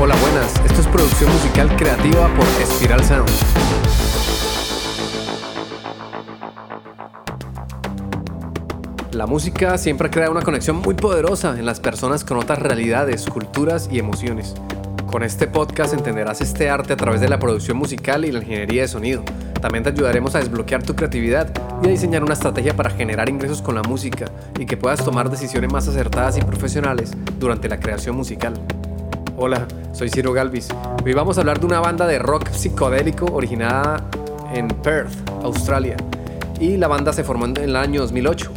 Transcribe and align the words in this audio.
Hola, 0.00 0.14
buenas. 0.20 0.54
Esto 0.64 0.80
es 0.80 0.86
producción 0.86 1.32
musical 1.32 1.74
creativa 1.76 2.28
por 2.36 2.46
Espiral 2.62 3.04
Sound. 3.04 3.28
La 9.10 9.26
música 9.26 9.76
siempre 9.76 10.08
crea 10.08 10.30
una 10.30 10.42
conexión 10.42 10.76
muy 10.76 10.94
poderosa 10.94 11.58
en 11.58 11.66
las 11.66 11.80
personas 11.80 12.22
con 12.22 12.36
otras 12.36 12.60
realidades, 12.60 13.26
culturas 13.26 13.88
y 13.90 13.98
emociones. 13.98 14.54
Con 15.10 15.24
este 15.24 15.48
podcast 15.48 15.92
entenderás 15.94 16.42
este 16.42 16.70
arte 16.70 16.92
a 16.92 16.96
través 16.96 17.20
de 17.20 17.28
la 17.28 17.40
producción 17.40 17.76
musical 17.76 18.24
y 18.24 18.30
la 18.30 18.38
ingeniería 18.38 18.82
de 18.82 18.88
sonido. 18.88 19.24
También 19.60 19.82
te 19.82 19.90
ayudaremos 19.90 20.36
a 20.36 20.38
desbloquear 20.38 20.84
tu 20.84 20.94
creatividad 20.94 21.52
y 21.82 21.88
a 21.88 21.90
diseñar 21.90 22.22
una 22.22 22.34
estrategia 22.34 22.76
para 22.76 22.90
generar 22.90 23.28
ingresos 23.28 23.62
con 23.62 23.74
la 23.74 23.82
música 23.82 24.26
y 24.60 24.66
que 24.66 24.76
puedas 24.76 25.04
tomar 25.04 25.28
decisiones 25.28 25.72
más 25.72 25.88
acertadas 25.88 26.38
y 26.38 26.42
profesionales 26.42 27.10
durante 27.40 27.68
la 27.68 27.80
creación 27.80 28.14
musical. 28.14 28.54
Hola, 29.40 29.68
soy 29.92 30.10
Ciro 30.10 30.32
Galvis. 30.32 30.66
Hoy 31.04 31.12
vamos 31.12 31.38
a 31.38 31.42
hablar 31.42 31.60
de 31.60 31.66
una 31.66 31.78
banda 31.78 32.08
de 32.08 32.18
rock 32.18 32.50
psicodélico 32.50 33.26
originada 33.26 34.04
en 34.52 34.66
Perth, 34.66 35.12
Australia. 35.44 35.96
Y 36.58 36.76
la 36.76 36.88
banda 36.88 37.12
se 37.12 37.22
formó 37.22 37.44
en 37.44 37.56
el 37.56 37.76
año 37.76 38.00
2008 38.00 38.50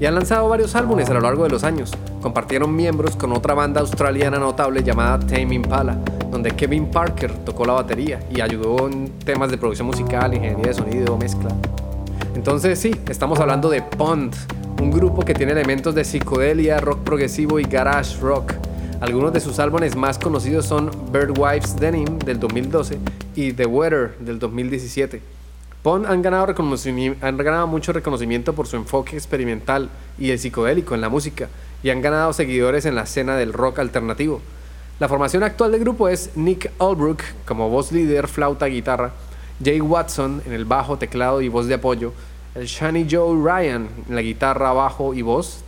y 0.00 0.06
han 0.06 0.14
lanzado 0.14 0.48
varios 0.48 0.74
álbumes 0.74 1.10
a 1.10 1.12
lo 1.12 1.20
largo 1.20 1.44
de 1.44 1.50
los 1.50 1.64
años. 1.64 1.92
Compartieron 2.22 2.74
miembros 2.74 3.14
con 3.14 3.30
otra 3.32 3.52
banda 3.52 3.82
australiana 3.82 4.38
notable 4.38 4.82
llamada 4.82 5.18
Tame 5.18 5.54
Impala, 5.54 5.98
donde 6.30 6.52
Kevin 6.52 6.86
Parker 6.90 7.34
tocó 7.44 7.66
la 7.66 7.74
batería 7.74 8.18
y 8.34 8.40
ayudó 8.40 8.88
en 8.88 9.10
temas 9.18 9.50
de 9.50 9.58
producción 9.58 9.86
musical, 9.86 10.32
ingeniería 10.32 10.68
de 10.68 10.74
sonido, 10.74 11.18
mezcla. 11.18 11.50
Entonces 12.34 12.78
sí, 12.78 12.90
estamos 13.10 13.38
hablando 13.38 13.68
de 13.68 13.82
Pond, 13.82 14.34
un 14.80 14.90
grupo 14.90 15.26
que 15.26 15.34
tiene 15.34 15.52
elementos 15.52 15.94
de 15.94 16.04
psicodelia, 16.04 16.80
rock 16.80 17.00
progresivo 17.00 17.60
y 17.60 17.64
garage 17.64 18.18
rock 18.18 18.61
algunos 19.02 19.32
de 19.32 19.40
sus 19.40 19.58
álbumes 19.58 19.96
más 19.96 20.16
conocidos 20.16 20.64
son 20.64 20.88
Birdwife's 21.10 21.74
Denim 21.74 22.20
del 22.20 22.38
2012 22.38 23.00
y 23.34 23.52
The 23.52 23.66
Weather 23.66 24.16
del 24.20 24.38
2017. 24.38 25.20
Pond 25.82 26.06
han 26.06 26.22
ganado, 26.22 27.66
mucho 27.66 27.92
reconocimiento 27.92 28.52
por 28.52 28.68
su 28.68 28.76
enfoque 28.76 29.16
experimental 29.16 29.90
y 30.20 30.30
el 30.30 30.38
psicodélico 30.38 30.94
en 30.94 31.00
la 31.00 31.08
música 31.08 31.48
y 31.82 31.90
han 31.90 32.00
ganado 32.00 32.32
seguidores 32.32 32.86
en 32.86 32.94
la 32.94 33.02
escena 33.02 33.34
del 33.34 33.52
rock 33.52 33.80
alternativo. 33.80 34.40
La 35.00 35.08
formación 35.08 35.42
actual 35.42 35.72
del 35.72 35.80
grupo 35.80 36.08
es 36.08 36.36
Nick 36.36 36.70
Albrook 36.78 37.24
como 37.44 37.70
voz 37.70 37.90
líder, 37.90 38.28
flauta, 38.28 38.66
guitarra, 38.66 39.10
Jay 39.64 39.80
Watson 39.80 40.42
en 40.46 40.52
el 40.52 40.64
bajo, 40.64 40.96
teclado 40.96 41.42
y 41.42 41.48
voz 41.48 41.66
de 41.66 41.74
apoyo, 41.74 42.12
el 42.54 42.66
Shani 42.66 43.08
Joe 43.10 43.36
Ryan 43.36 43.88
en 44.08 44.14
la 44.14 44.22
guitarra, 44.22 44.72
bajo 44.72 45.12
y 45.12 45.22
voz, 45.22 45.64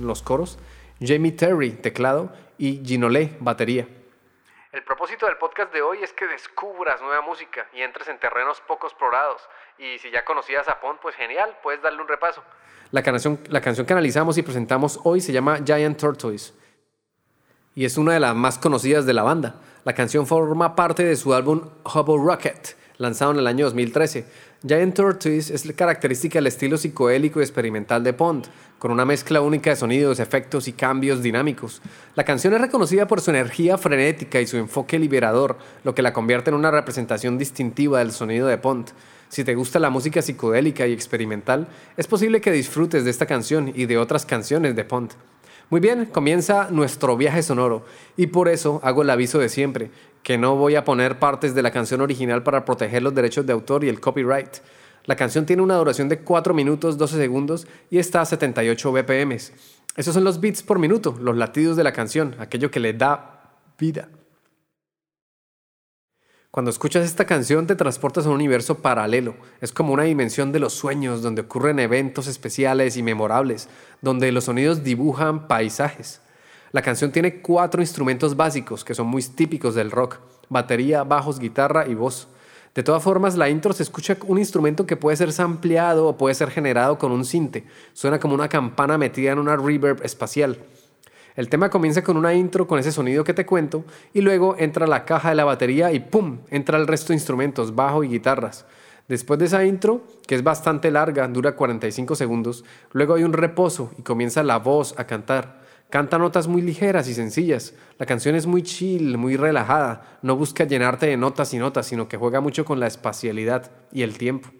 los 0.00 0.22
coros, 0.22 0.56
Jamie 1.02 1.32
Terry, 1.32 1.72
teclado, 1.72 2.30
y 2.58 2.84
Ginolé, 2.84 3.36
batería. 3.40 3.88
El 4.72 4.82
propósito 4.84 5.26
del 5.26 5.38
podcast 5.38 5.72
de 5.72 5.80
hoy 5.80 6.02
es 6.02 6.12
que 6.12 6.26
descubras 6.26 7.00
nueva 7.00 7.22
música 7.22 7.66
y 7.72 7.80
entres 7.80 8.08
en 8.08 8.18
terrenos 8.18 8.60
poco 8.66 8.86
explorados. 8.86 9.40
Y 9.78 9.98
si 9.98 10.10
ya 10.10 10.24
conocías 10.24 10.68
a 10.68 10.80
Pond, 10.80 10.98
pues 11.00 11.16
genial, 11.16 11.56
puedes 11.62 11.80
darle 11.80 12.02
un 12.02 12.08
repaso. 12.08 12.42
La 12.90 13.02
canción, 13.02 13.40
la 13.48 13.60
canción 13.60 13.86
que 13.86 13.92
analizamos 13.92 14.36
y 14.36 14.42
presentamos 14.42 15.00
hoy 15.04 15.20
se 15.20 15.32
llama 15.32 15.60
Giant 15.64 15.98
Tortoise 15.98 16.52
y 17.78 17.84
es 17.84 17.96
una 17.96 18.12
de 18.12 18.18
las 18.18 18.34
más 18.34 18.58
conocidas 18.58 19.06
de 19.06 19.14
la 19.14 19.22
banda. 19.22 19.54
La 19.84 19.92
canción 19.92 20.26
forma 20.26 20.74
parte 20.74 21.04
de 21.04 21.14
su 21.14 21.32
álbum 21.32 21.60
Hubble 21.84 22.24
Rocket, 22.24 22.76
lanzado 22.96 23.30
en 23.30 23.38
el 23.38 23.46
año 23.46 23.66
2013. 23.66 24.26
Giant 24.66 24.92
Tortoise 24.92 25.54
es 25.54 25.72
característica 25.72 26.38
del 26.38 26.48
estilo 26.48 26.76
psicoélico 26.78 27.38
y 27.38 27.44
experimental 27.44 28.02
de 28.02 28.12
Pond, 28.12 28.46
con 28.80 28.90
una 28.90 29.04
mezcla 29.04 29.40
única 29.40 29.70
de 29.70 29.76
sonidos, 29.76 30.18
efectos 30.18 30.66
y 30.66 30.72
cambios 30.72 31.22
dinámicos. 31.22 31.80
La 32.16 32.24
canción 32.24 32.52
es 32.54 32.60
reconocida 32.60 33.06
por 33.06 33.20
su 33.20 33.30
energía 33.30 33.78
frenética 33.78 34.40
y 34.40 34.48
su 34.48 34.56
enfoque 34.56 34.98
liberador, 34.98 35.58
lo 35.84 35.94
que 35.94 36.02
la 36.02 36.12
convierte 36.12 36.50
en 36.50 36.56
una 36.56 36.72
representación 36.72 37.38
distintiva 37.38 38.00
del 38.00 38.10
sonido 38.10 38.48
de 38.48 38.58
Pond. 38.58 38.88
Si 39.28 39.44
te 39.44 39.54
gusta 39.54 39.78
la 39.78 39.90
música 39.90 40.22
psicodélica 40.22 40.88
y 40.88 40.92
experimental, 40.92 41.68
es 41.96 42.08
posible 42.08 42.40
que 42.40 42.50
disfrutes 42.50 43.04
de 43.04 43.12
esta 43.12 43.26
canción 43.26 43.70
y 43.72 43.86
de 43.86 43.96
otras 43.96 44.26
canciones 44.26 44.74
de 44.74 44.84
Pond. 44.84 45.12
Muy 45.70 45.80
bien, 45.80 46.06
comienza 46.06 46.68
nuestro 46.70 47.16
viaje 47.16 47.42
sonoro 47.42 47.84
y 48.16 48.28
por 48.28 48.48
eso 48.48 48.80
hago 48.82 49.02
el 49.02 49.10
aviso 49.10 49.38
de 49.38 49.50
siempre, 49.50 49.90
que 50.28 50.36
no 50.36 50.56
voy 50.56 50.74
a 50.74 50.84
poner 50.84 51.18
partes 51.18 51.54
de 51.54 51.62
la 51.62 51.70
canción 51.70 52.02
original 52.02 52.42
para 52.42 52.66
proteger 52.66 53.02
los 53.02 53.14
derechos 53.14 53.46
de 53.46 53.54
autor 53.54 53.82
y 53.82 53.88
el 53.88 53.98
copyright. 53.98 54.58
La 55.06 55.16
canción 55.16 55.46
tiene 55.46 55.62
una 55.62 55.76
duración 55.76 56.10
de 56.10 56.18
4 56.18 56.52
minutos 56.52 56.98
12 56.98 57.16
segundos 57.16 57.66
y 57.88 57.96
está 57.96 58.20
a 58.20 58.26
78 58.26 58.92
BPM. 58.92 59.32
Esos 59.32 60.12
son 60.12 60.24
los 60.24 60.38
beats 60.38 60.62
por 60.62 60.78
minuto, 60.78 61.16
los 61.18 61.34
latidos 61.34 61.78
de 61.78 61.82
la 61.82 61.94
canción, 61.94 62.36
aquello 62.40 62.70
que 62.70 62.78
le 62.78 62.92
da 62.92 63.54
vida. 63.78 64.10
Cuando 66.50 66.70
escuchas 66.70 67.06
esta 67.06 67.24
canción 67.24 67.66
te 67.66 67.74
transportas 67.74 68.26
a 68.26 68.28
un 68.28 68.34
universo 68.34 68.82
paralelo. 68.82 69.34
Es 69.62 69.72
como 69.72 69.94
una 69.94 70.02
dimensión 70.02 70.52
de 70.52 70.58
los 70.58 70.74
sueños 70.74 71.22
donde 71.22 71.40
ocurren 71.40 71.78
eventos 71.78 72.26
especiales 72.26 72.98
y 72.98 73.02
memorables, 73.02 73.70
donde 74.02 74.30
los 74.30 74.44
sonidos 74.44 74.84
dibujan 74.84 75.48
paisajes. 75.48 76.20
La 76.72 76.82
canción 76.82 77.12
tiene 77.12 77.40
cuatro 77.40 77.80
instrumentos 77.80 78.36
básicos 78.36 78.84
que 78.84 78.94
son 78.94 79.06
muy 79.06 79.22
típicos 79.22 79.74
del 79.74 79.90
rock. 79.90 80.18
Batería, 80.48 81.02
bajos, 81.02 81.38
guitarra 81.38 81.86
y 81.86 81.94
voz. 81.94 82.28
De 82.74 82.82
todas 82.82 83.02
formas, 83.02 83.36
la 83.36 83.48
intro 83.48 83.72
se 83.72 83.82
escucha 83.82 84.16
un 84.26 84.38
instrumento 84.38 84.86
que 84.86 84.96
puede 84.96 85.16
ser 85.16 85.32
sampleado 85.32 86.06
o 86.06 86.16
puede 86.16 86.34
ser 86.34 86.50
generado 86.50 86.98
con 86.98 87.10
un 87.10 87.24
cinte. 87.24 87.64
Suena 87.92 88.20
como 88.20 88.34
una 88.34 88.48
campana 88.48 88.98
metida 88.98 89.32
en 89.32 89.38
una 89.38 89.56
reverb 89.56 90.04
espacial. 90.04 90.58
El 91.34 91.48
tema 91.48 91.70
comienza 91.70 92.02
con 92.02 92.16
una 92.16 92.34
intro 92.34 92.66
con 92.66 92.78
ese 92.78 92.92
sonido 92.92 93.24
que 93.24 93.32
te 93.32 93.46
cuento 93.46 93.84
y 94.12 94.20
luego 94.20 94.56
entra 94.58 94.86
la 94.86 95.04
caja 95.04 95.30
de 95.30 95.36
la 95.36 95.44
batería 95.44 95.92
y 95.92 96.00
¡pum! 96.00 96.38
entra 96.50 96.78
el 96.78 96.86
resto 96.86 97.08
de 97.08 97.14
instrumentos, 97.14 97.74
bajo 97.74 98.04
y 98.04 98.08
guitarras. 98.08 98.66
Después 99.08 99.38
de 99.38 99.46
esa 99.46 99.64
intro, 99.64 100.02
que 100.26 100.34
es 100.34 100.42
bastante 100.42 100.90
larga, 100.90 101.26
dura 101.28 101.56
45 101.56 102.14
segundos, 102.14 102.64
luego 102.92 103.14
hay 103.14 103.22
un 103.22 103.32
reposo 103.32 103.90
y 103.96 104.02
comienza 104.02 104.42
la 104.42 104.58
voz 104.58 104.94
a 104.98 105.06
cantar. 105.06 105.67
Canta 105.90 106.18
notas 106.18 106.48
muy 106.48 106.60
ligeras 106.60 107.08
y 107.08 107.14
sencillas. 107.14 107.72
La 107.98 108.04
canción 108.04 108.34
es 108.34 108.46
muy 108.46 108.62
chill, 108.62 109.16
muy 109.16 109.36
relajada. 109.36 110.18
No 110.20 110.36
busca 110.36 110.64
llenarte 110.64 111.06
de 111.06 111.16
notas 111.16 111.54
y 111.54 111.58
notas, 111.58 111.86
sino 111.86 112.08
que 112.08 112.18
juega 112.18 112.40
mucho 112.40 112.66
con 112.66 112.78
la 112.78 112.86
espacialidad 112.86 113.70
y 113.90 114.02
el 114.02 114.18
tiempo. 114.18 114.50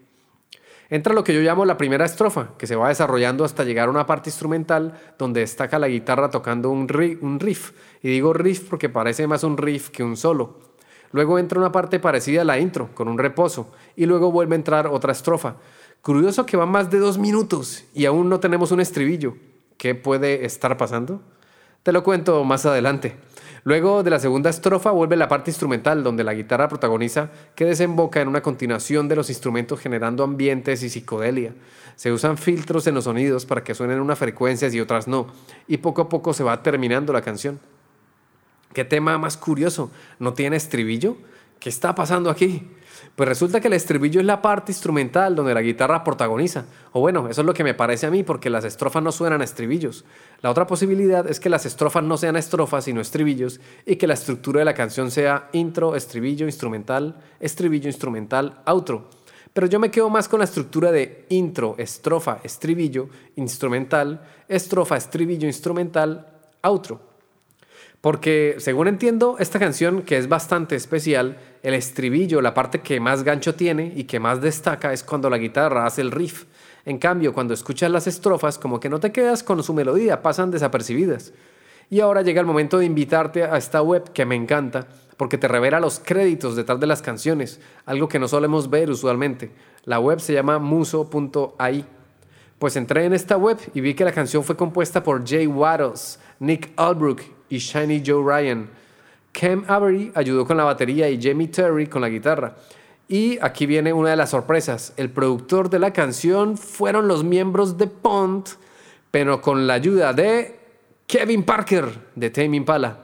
Entra 0.89 1.13
lo 1.13 1.23
que 1.23 1.35
yo 1.35 1.41
llamo 1.43 1.67
la 1.67 1.77
primera 1.77 2.07
estrofa, 2.07 2.57
que 2.57 2.67
se 2.67 2.77
va 2.77 2.89
desarrollando 2.89 3.45
hasta 3.45 3.65
llegar 3.65 3.89
a 3.89 3.91
una 3.91 4.07
parte 4.07 4.31
instrumental 4.31 4.99
donde 5.19 5.41
destaca 5.41 5.79
la 5.79 5.89
guitarra 5.89 6.31
tocando 6.31 6.71
un, 6.71 6.89
riff. 6.89 7.73
Y 8.03 8.09
digo 8.09 8.33
riff 8.33 8.67
porque 8.67 8.89
parece 8.89 9.27
más 9.27 9.45
un 9.45 9.59
riff 9.59 9.91
que 9.91 10.03
un 10.03 10.17
solo. 10.17 10.61
Luego 11.13 11.39
entra 11.39 11.59
una 11.59 11.73
parte 11.73 12.01
parecida 12.01 12.41
a 12.41 12.45
la 12.45 12.59
intro, 12.59 12.95
con 12.95 13.07
un 13.07 13.19
reposo, 13.19 13.71
y 13.97 14.07
luego 14.07 14.33
vuelve 14.33 14.55
a 14.55 14.57
entrar 14.57 14.87
otra 14.87 15.13
estrofa. 15.13 15.57
Curioso 16.01 16.47
que 16.47 16.57
va 16.57 16.65
más 16.65 16.91
de 16.91 16.99
dos 16.99 17.19
minutos 17.19 17.85
y 17.93 18.07
aún 18.07 18.31
no 18.31 18.41
tenemos 18.41 18.73
un 18.73 18.81
estribillo. 18.81 19.35
¿Qué 19.79 19.95
puede 19.95 20.45
estar 20.45 20.77
pasando? 20.77 21.23
Te 21.85 21.93
lo 21.93 22.03
cuento 22.03 22.43
más 22.43 22.67
adelante. 22.67 23.15
Luego 23.63 24.03
de 24.03 24.11
la 24.11 24.19
segunda 24.19 24.51
estrofa 24.51 24.91
vuelve 24.91 25.15
la 25.17 25.29
parte 25.29 25.51
instrumental, 25.51 26.03
donde 26.03 26.25
la 26.25 26.35
guitarra 26.35 26.69
protagoniza, 26.69 27.31
que 27.55 27.65
desemboca 27.65 28.21
en 28.21 28.27
una 28.27 28.43
continuación 28.43 29.09
de 29.09 29.15
los 29.15 29.31
instrumentos 29.31 29.79
generando 29.79 30.25
ambientes 30.25 30.83
y 30.83 30.91
psicodelia. 30.91 31.55
Se 31.95 32.11
usan 32.11 32.39
filtros 32.39 32.89
en 32.89 32.97
los 32.97 33.05
sonidos 33.05 33.47
para 33.47 33.63
que 33.63 33.75
suenen 33.75 34.01
unas 34.01 34.19
frecuencias 34.19 34.75
y 34.75 34.81
otras 34.81 35.07
no, 35.07 35.29
y 35.69 35.77
poco 35.79 36.03
a 36.03 36.09
poco 36.09 36.33
se 36.33 36.43
va 36.43 36.63
terminando 36.63 37.13
la 37.13 37.23
canción. 37.23 37.61
¿Qué 38.73 38.85
tema 38.85 39.17
más 39.17 39.37
curioso? 39.37 39.93
¿No 40.19 40.35
tiene 40.35 40.57
estribillo? 40.57 41.17
¿Qué 41.61 41.69
está 41.69 41.95
pasando 41.95 42.31
aquí? 42.31 42.69
Pues 43.17 43.29
resulta 43.29 43.61
que 43.61 43.69
el 43.69 43.75
estribillo 43.75 44.21
es 44.21 44.27
la 44.27 44.43
parte 44.43 44.73
instrumental 44.73 45.35
donde 45.35 45.55
la 45.55 45.63
guitarra 45.63 46.05
protagoniza. 46.05 46.67
O 46.93 47.01
bueno, 47.01 47.29
eso 47.29 47.41
es 47.41 47.47
lo 47.47 47.55
que 47.55 47.65
me 47.65 47.75
parece 47.75 48.07
a 48.07 48.11
mí 48.11 48.23
porque 48.23 48.51
las 48.51 48.65
estrofas 48.65 49.03
no 49.03 49.13
suenan 49.13 49.41
a 49.41 49.45
estribillos. 49.45 50.05
La 50.41 50.51
otra 50.51 50.67
posibilidad 50.67 51.29
es 51.29 51.41
que 51.41 51.49
las 51.49 51.67
estrofas 51.67 52.05
no 52.05 52.17
sean 52.17 52.37
estrofas 52.37 52.85
sino 52.85 53.01
estribillos 53.01 53.61
y 53.87 53.97
que 53.97 54.07
la 54.07 54.15
estructura 54.15 54.61
de 54.61 54.65
la 54.65 54.75
canción 54.75 55.11
sea 55.11 55.49
intro, 55.53 55.97
estribillo, 55.97 56.47
instrumental, 56.47 57.17
estribillo, 57.41 57.89
instrumental, 57.89 58.63
outro. 58.65 59.09
Pero 59.53 59.67
yo 59.67 59.81
me 59.81 59.91
quedo 59.91 60.11
más 60.11 60.29
con 60.29 60.39
la 60.39 60.45
estructura 60.45 60.93
de 60.93 61.27
intro, 61.31 61.75
estrofa, 61.79 62.39
estribillo, 62.45 63.09
instrumental, 63.37 64.23
estrofa, 64.47 64.97
estribillo, 64.97 65.47
instrumental, 65.47 66.27
outro. 66.63 67.08
Porque, 68.01 68.55
según 68.59 68.87
entiendo, 68.87 69.37
esta 69.41 69.59
canción, 69.59 70.03
que 70.03 70.19
es 70.19 70.29
bastante 70.29 70.77
especial, 70.77 71.37
el 71.65 71.75
estribillo, 71.75 72.41
la 72.41 72.55
parte 72.55 72.81
que 72.81 73.01
más 73.01 73.25
gancho 73.25 73.57
tiene 73.57 73.93
y 73.97 74.05
que 74.05 74.21
más 74.21 74.41
destaca 74.41 74.93
es 74.93 75.03
cuando 75.03 75.29
la 75.29 75.39
guitarra 75.39 75.85
hace 75.85 76.03
el 76.03 76.13
riff. 76.13 76.45
En 76.85 76.99
cambio, 76.99 77.33
cuando 77.33 77.55
escuchas 77.55 77.91
las 77.91 78.07
estrofas, 78.07 78.57
como 78.59 78.79
que 78.79 78.89
no 78.89 79.01
te 79.01 79.11
quedas 79.11 79.43
con 79.43 79.61
su 79.65 79.75
melodía, 79.75 80.23
pasan 80.23 80.53
desapercibidas. 80.53 81.33
Y 81.91 81.99
ahora 81.99 82.23
llega 82.23 82.41
el 82.41 82.47
momento 82.47 82.79
de 82.79 82.85
invitarte 82.85 83.43
a 83.43 83.57
esta 83.57 83.83
web 83.83 84.13
que 84.13 84.25
me 84.25 84.37
encanta, 84.37 84.87
porque 85.17 85.37
te 85.37 85.49
revela 85.49 85.81
los 85.81 85.99
créditos 85.99 86.55
detrás 86.55 86.79
de 86.79 86.87
las 86.87 87.03
canciones, 87.03 87.61
algo 87.85 88.09
que 88.09 88.21
no 88.21 88.29
solemos 88.29 88.71
ver 88.71 88.91
usualmente. 88.91 89.51
La 89.85 89.99
web 89.99 90.21
se 90.21 90.35
llama 90.35 90.61
muso.ai. 90.61 91.85
Pues 92.61 92.77
entré 92.77 93.07
en 93.07 93.13
esta 93.13 93.37
web 93.37 93.59
y 93.75 93.81
vi 93.81 93.95
que 93.95 94.05
la 94.05 94.13
canción 94.13 94.45
fue 94.45 94.57
compuesta 94.57 95.03
por 95.03 95.27
Jay 95.29 95.49
Wattles, 95.49 96.21
Nick 96.39 96.71
Albrook 96.77 97.38
y 97.49 97.59
Shiny 97.59 98.03
Joe 98.05 98.23
Ryan. 98.23 98.69
Cam 99.33 99.65
Avery 99.69 100.11
ayudó 100.15 100.47
con 100.47 100.57
la 100.57 100.65
batería 100.65 101.09
y 101.09 101.21
Jamie 101.23 101.49
Terry 101.49 101.87
con 101.87 102.03
la 102.03 102.09
guitarra. 102.09 102.57
Y 103.09 103.39
aquí 103.41 103.67
viene 103.67 103.93
una 103.93 104.11
de 104.11 104.17
las 104.17 104.31
sorpresas. 104.31 104.93
El 104.97 105.11
productor 105.11 105.71
de 105.71 105.79
la 105.79 105.93
canción 105.93 106.59
fueron 106.59 107.09
los 107.09 107.25
miembros 107.25 107.79
de 107.79 107.87
Pond, 107.87 108.45
pero 109.11 109.41
con 109.41 109.67
la 109.67 109.75
ayuda 109.75 110.13
de 110.13 110.59
Kevin 111.07 111.45
Parker 111.45 111.89
de 112.15 112.31
Tame 112.31 112.57
Impala. 112.57 112.99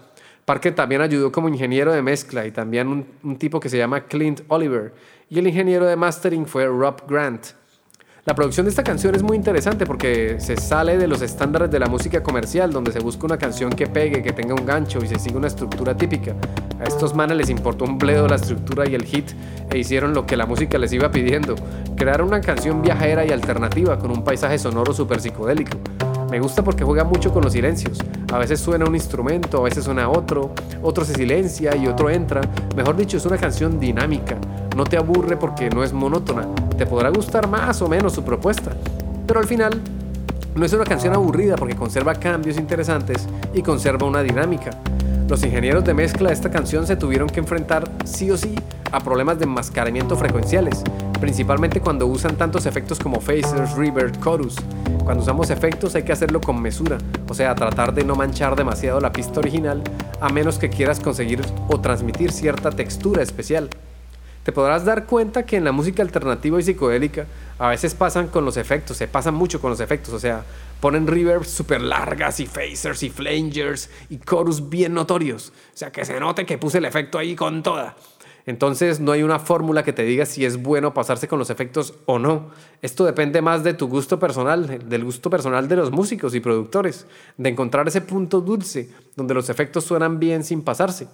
Parker 0.44 0.74
también 0.74 1.00
ayudó 1.00 1.32
como 1.32 1.48
ingeniero 1.48 1.92
de 1.92 2.02
mezcla 2.02 2.46
y 2.46 2.50
también 2.50 2.88
un, 2.88 3.06
un 3.22 3.36
tipo 3.38 3.58
que 3.60 3.70
se 3.70 3.78
llama 3.78 4.04
Clint 4.04 4.42
Oliver. 4.48 4.92
Y 5.30 5.38
el 5.38 5.46
ingeniero 5.46 5.86
de 5.86 5.96
mastering 5.96 6.46
fue 6.46 6.66
Rob 6.66 7.08
Grant. 7.08 7.46
La 8.26 8.34
producción 8.34 8.64
de 8.64 8.70
esta 8.70 8.82
canción 8.82 9.14
es 9.14 9.22
muy 9.22 9.36
interesante 9.36 9.84
porque 9.84 10.36
se 10.38 10.56
sale 10.56 10.96
de 10.96 11.06
los 11.06 11.20
estándares 11.20 11.70
de 11.70 11.78
la 11.78 11.88
música 11.88 12.22
comercial, 12.22 12.72
donde 12.72 12.90
se 12.90 13.00
busca 13.00 13.26
una 13.26 13.36
canción 13.36 13.68
que 13.68 13.86
pegue, 13.86 14.22
que 14.22 14.32
tenga 14.32 14.54
un 14.54 14.64
gancho 14.64 14.98
y 15.04 15.08
se 15.08 15.18
sigue 15.18 15.36
una 15.36 15.48
estructura 15.48 15.94
típica. 15.94 16.34
A 16.80 16.84
estos 16.84 17.14
manes 17.14 17.36
les 17.36 17.50
importó 17.50 17.84
un 17.84 17.98
bledo 17.98 18.26
la 18.26 18.36
estructura 18.36 18.88
y 18.88 18.94
el 18.94 19.04
hit 19.04 19.26
e 19.70 19.76
hicieron 19.76 20.14
lo 20.14 20.24
que 20.24 20.38
la 20.38 20.46
música 20.46 20.78
les 20.78 20.94
iba 20.94 21.10
pidiendo, 21.10 21.54
crear 21.98 22.22
una 22.22 22.40
canción 22.40 22.80
viajera 22.80 23.26
y 23.26 23.30
alternativa 23.30 23.98
con 23.98 24.10
un 24.10 24.24
paisaje 24.24 24.58
sonoro 24.58 24.94
súper 24.94 25.20
psicodélico. 25.20 25.76
Me 26.30 26.40
gusta 26.40 26.64
porque 26.64 26.82
juega 26.82 27.04
mucho 27.04 27.30
con 27.30 27.42
los 27.44 27.52
silencios. 27.52 27.98
A 28.32 28.38
veces 28.38 28.58
suena 28.58 28.86
un 28.86 28.94
instrumento, 28.94 29.58
a 29.58 29.64
veces 29.64 29.84
suena 29.84 30.08
otro, 30.08 30.54
otro 30.82 31.04
se 31.04 31.12
silencia 31.12 31.76
y 31.76 31.86
otro 31.86 32.08
entra. 32.08 32.40
Mejor 32.74 32.96
dicho, 32.96 33.18
es 33.18 33.26
una 33.26 33.36
canción 33.36 33.78
dinámica. 33.78 34.38
No 34.74 34.84
te 34.84 34.96
aburre 34.96 35.36
porque 35.36 35.70
no 35.70 35.84
es 35.84 35.92
monótona. 35.92 36.46
Te 36.76 36.86
podrá 36.86 37.10
gustar 37.10 37.48
más 37.48 37.80
o 37.80 37.88
menos 37.88 38.12
su 38.12 38.24
propuesta. 38.24 38.72
Pero 39.26 39.40
al 39.40 39.46
final, 39.46 39.80
no 40.54 40.64
es 40.64 40.72
una 40.72 40.84
canción 40.84 41.14
aburrida 41.14 41.56
porque 41.56 41.76
conserva 41.76 42.14
cambios 42.14 42.56
interesantes 42.56 43.26
y 43.52 43.62
conserva 43.62 44.06
una 44.06 44.22
dinámica. 44.22 44.70
Los 45.28 45.42
ingenieros 45.42 45.84
de 45.84 45.94
mezcla 45.94 46.28
de 46.28 46.34
esta 46.34 46.50
canción 46.50 46.86
se 46.86 46.96
tuvieron 46.96 47.28
que 47.28 47.40
enfrentar 47.40 47.90
sí 48.04 48.30
o 48.30 48.36
sí 48.36 48.54
a 48.92 49.00
problemas 49.00 49.38
de 49.38 49.44
enmascaramiento 49.44 50.16
frecuenciales, 50.16 50.84
principalmente 51.20 51.80
cuando 51.80 52.06
usan 52.06 52.36
tantos 52.36 52.66
efectos 52.66 52.98
como 52.98 53.20
phasers, 53.20 53.74
reverb, 53.76 54.22
chorus. 54.22 54.56
Cuando 55.02 55.22
usamos 55.22 55.50
efectos 55.50 55.94
hay 55.94 56.02
que 56.02 56.12
hacerlo 56.12 56.40
con 56.40 56.60
mesura, 56.60 56.98
o 57.28 57.34
sea, 57.34 57.54
tratar 57.54 57.94
de 57.94 58.04
no 58.04 58.14
manchar 58.14 58.54
demasiado 58.54 59.00
la 59.00 59.12
pista 59.12 59.40
original, 59.40 59.82
a 60.20 60.28
menos 60.28 60.58
que 60.58 60.68
quieras 60.68 61.00
conseguir 61.00 61.40
o 61.68 61.80
transmitir 61.80 62.30
cierta 62.30 62.70
textura 62.70 63.22
especial. 63.22 63.70
Te 64.44 64.52
podrás 64.52 64.84
dar 64.84 65.06
cuenta 65.06 65.46
que 65.46 65.56
en 65.56 65.64
la 65.64 65.72
música 65.72 66.02
alternativa 66.02 66.60
y 66.60 66.62
psicodélica 66.62 67.26
a 67.58 67.68
veces 67.68 67.94
pasan 67.94 68.28
con 68.28 68.44
los 68.44 68.58
efectos, 68.58 68.98
se 68.98 69.08
pasan 69.08 69.34
mucho 69.34 69.58
con 69.58 69.70
los 69.70 69.80
efectos, 69.80 70.12
o 70.12 70.18
sea, 70.18 70.44
ponen 70.80 71.06
reverbs 71.06 71.48
súper 71.48 71.80
largas 71.80 72.40
y 72.40 72.46
phasers 72.46 73.02
y 73.02 73.08
flangers 73.08 73.88
y 74.10 74.18
chorus 74.18 74.68
bien 74.68 74.92
notorios, 74.92 75.48
o 75.48 75.76
sea, 75.76 75.90
que 75.90 76.04
se 76.04 76.20
note 76.20 76.44
que 76.44 76.58
puse 76.58 76.76
el 76.76 76.84
efecto 76.84 77.16
ahí 77.18 77.34
con 77.34 77.62
toda. 77.62 77.96
Entonces 78.44 79.00
no 79.00 79.12
hay 79.12 79.22
una 79.22 79.38
fórmula 79.38 79.82
que 79.82 79.94
te 79.94 80.02
diga 80.02 80.26
si 80.26 80.44
es 80.44 80.62
bueno 80.62 80.92
pasarse 80.92 81.26
con 81.26 81.38
los 81.38 81.48
efectos 81.48 81.94
o 82.04 82.18
no. 82.18 82.50
Esto 82.82 83.06
depende 83.06 83.40
más 83.40 83.64
de 83.64 83.72
tu 83.72 83.88
gusto 83.88 84.18
personal, 84.18 84.86
del 84.86 85.04
gusto 85.04 85.30
personal 85.30 85.66
de 85.66 85.76
los 85.76 85.90
músicos 85.90 86.34
y 86.34 86.40
productores, 86.40 87.06
de 87.38 87.48
encontrar 87.48 87.88
ese 87.88 88.02
punto 88.02 88.42
dulce 88.42 88.90
donde 89.16 89.32
los 89.32 89.48
efectos 89.48 89.84
suenan 89.84 90.20
bien 90.20 90.44
sin 90.44 90.60
pasarse. 90.60 91.08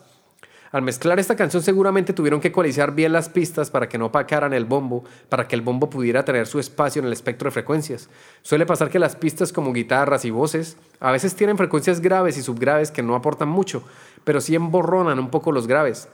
Al 0.73 0.83
mezclar 0.83 1.19
esta 1.19 1.35
canción 1.35 1.65
seguramente 1.65 2.13
tuvieron 2.13 2.41
que 2.41 2.49
ecualizar 2.49 2.95
bien 2.95 3.13
las 3.13 3.29
pistas 3.29 3.71
para 3.71 3.89
que 3.89 3.99
no 3.99 4.07
opacaran 4.07 4.53
el 4.53 4.65
bombo, 4.65 5.05
para 5.29 5.49
que 5.49 5.57
el 5.57 5.63
bombo 5.63 5.91
pudiera 5.91 6.25
tener 6.25 6.47
su 6.47 6.61
espacio 6.61 7.01
en 7.01 7.07
el 7.07 7.13
espectro 7.13 7.49
de 7.49 7.53
frecuencias. 7.53 8.09
Suele 8.43 8.67
pasar 8.67 8.89
que 8.89 9.01
las 9.01 9.17
pistas 9.17 9.53
como 9.53 9.73
guitarras 9.73 10.25
y 10.25 10.31
voces 10.31 10.77
a 11.01 11.11
veces 11.11 11.35
tienen 11.35 11.57
frecuencias 11.57 12.01
graves 12.01 12.39
y 12.39 12.43
subgraves 12.43 12.93
que 12.93 13.03
no 13.03 13.17
aportan 13.17 13.49
mucho, 13.49 13.83
pero 14.23 14.41
sí 14.41 14.55
emborronan 14.55 15.19
un 15.19 15.31
poco 15.31 15.51
los 15.51 15.67
graves 15.67 16.09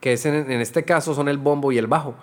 que 0.00 0.18
en, 0.24 0.60
este 0.60 0.84
caso 0.84 1.14
son 1.14 1.28
el 1.28 1.38
bombo 1.38 1.72
y 1.72 1.78
el 1.78 1.86
bajo. 1.86 2.14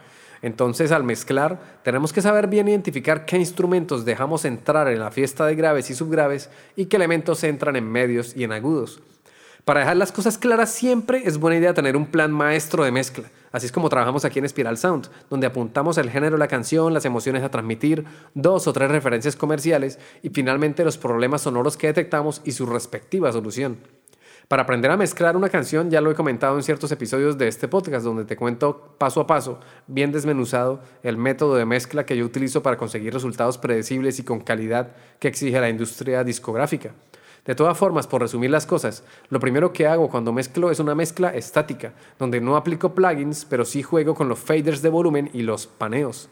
Entonces, 0.42 0.92
al 0.92 1.04
mezclar, 1.04 1.60
tenemos 1.84 2.14
que 2.14 2.22
saber 2.22 2.48
bien 2.48 2.68
identificar 2.68 3.26
qué 3.26 3.38
instrumentos 3.38 4.06
dejamos 4.06 4.46
entrar 4.46 4.88
en 4.90 5.00
la 5.00 5.10
fiesta 5.10 5.46
de 5.46 5.56
graves 5.56 5.90
y 5.90 5.96
subgraves 5.96 6.50
y 6.76 6.86
qué 6.86 6.98
elementos 6.98 7.44
entran 7.44 7.76
en 7.76 7.90
medios 7.90 8.36
y 8.36 8.44
en 8.44 8.52
agudos. 8.52 9.02
Para 9.66 9.80
dejar 9.80 9.98
las 9.98 10.12
cosas 10.12 10.38
claras 10.38 10.70
siempre 10.70 11.24
es 11.26 11.40
buena 11.40 11.58
idea 11.58 11.74
tener 11.74 11.98
un 11.98 12.06
plan 12.06 12.32
maestro 12.32 12.84
de 12.84 12.92
mezcla. 12.92 13.32
Así 13.52 13.66
es 13.66 13.72
como 13.72 13.90
trabajamos 13.90 14.24
aquí 14.24 14.38
en 14.38 14.48
Spiral 14.48 14.78
Sound, 14.78 15.10
donde 15.28 15.48
apuntamos 15.48 15.98
el 15.98 16.12
género 16.12 16.36
de 16.36 16.40
la 16.40 16.48
canción, 16.48 16.94
las 16.94 17.06
emociones 17.06 17.42
a 17.42 17.50
transmitir, 17.50 18.06
dos 18.36 18.68
o 18.68 18.74
tres 18.74 18.92
referencias 18.92 19.36
comerciales 19.36 19.98
y 20.22 20.30
finalmente 20.30 20.86
los 20.86 21.00
problemas 21.00 21.42
sonoros 21.42 21.78
que 21.78 21.88
detectamos 21.88 22.44
y 22.46 22.52
su 22.52 22.68
respectiva 22.68 23.32
solución. 23.32 23.80
Para 24.48 24.62
aprender 24.62 24.92
a 24.92 24.98
mezclar 24.98 25.36
una 25.36 25.50
canción, 25.50 25.90
ya 25.90 26.00
lo 26.00 26.12
he 26.12 26.16
comentado 26.16 26.56
en 26.58 26.62
ciertos 26.62 26.92
episodios 26.92 27.40
de 27.40 27.48
este 27.48 27.68
podcast, 27.68 28.06
donde 28.06 28.26
te 28.26 28.38
cuento 28.38 28.94
paso 29.00 29.20
a 29.20 29.26
paso, 29.26 29.60
bien 29.88 30.12
desmenuzado, 30.12 30.82
el 31.02 31.18
método 31.18 31.56
de 31.56 31.66
mezcla 31.66 32.06
que 32.06 32.16
yo 32.16 32.24
utilizo 32.24 32.62
para 32.62 32.78
conseguir 32.78 33.16
resultados 33.16 33.58
predecibles 33.58 34.20
y 34.20 34.24
con 34.24 34.42
calidad 34.42 34.92
que 35.18 35.28
exige 35.28 35.60
la 35.60 35.70
industria 35.70 36.24
discográfica. 36.24 36.92
De 37.46 37.56
todas 37.56 37.78
formas, 37.78 38.08
por 38.08 38.22
resumir 38.22 38.50
las 38.50 38.66
cosas, 38.66 39.04
lo 39.30 39.40
primero 39.40 39.72
que 39.72 39.86
hago 39.86 40.10
cuando 40.10 40.34
mezclo 40.34 40.72
es 40.72 40.80
una 40.80 40.96
mezcla 40.96 41.34
estática, 41.34 41.94
donde 42.18 42.42
no 42.42 42.56
aplico 42.56 42.96
plugins, 42.96 43.46
pero 43.46 43.66
sí 43.66 43.84
juego 43.84 44.16
con 44.16 44.28
los 44.28 44.40
faders 44.40 44.82
de 44.82 44.90
volumen 44.90 45.30
y 45.34 45.44
los 45.44 45.68
paneos. 45.68 46.30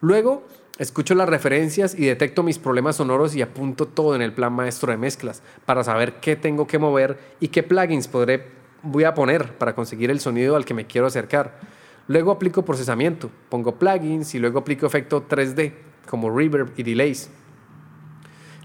Luego, 0.00 0.44
Escucho 0.80 1.14
las 1.14 1.28
referencias 1.28 1.94
y 1.94 2.06
detecto 2.06 2.42
mis 2.42 2.58
problemas 2.58 2.96
sonoros 2.96 3.36
y 3.36 3.42
apunto 3.42 3.84
todo 3.84 4.14
en 4.14 4.22
el 4.22 4.32
plan 4.32 4.54
maestro 4.54 4.90
de 4.90 4.96
mezclas 4.96 5.42
para 5.66 5.84
saber 5.84 6.20
qué 6.20 6.36
tengo 6.36 6.66
que 6.66 6.78
mover 6.78 7.18
y 7.38 7.48
qué 7.48 7.62
plugins 7.62 8.08
podré, 8.08 8.46
voy 8.82 9.04
a 9.04 9.12
poner 9.12 9.58
para 9.58 9.74
conseguir 9.74 10.10
el 10.10 10.20
sonido 10.20 10.56
al 10.56 10.64
que 10.64 10.72
me 10.72 10.86
quiero 10.86 11.06
acercar. 11.06 11.60
Luego 12.08 12.30
aplico 12.30 12.64
procesamiento, 12.64 13.30
pongo 13.50 13.74
plugins 13.74 14.34
y 14.34 14.38
luego 14.38 14.60
aplico 14.60 14.86
efecto 14.86 15.28
3D 15.28 15.74
como 16.08 16.30
reverb 16.30 16.72
y 16.78 16.82
delays. 16.82 17.28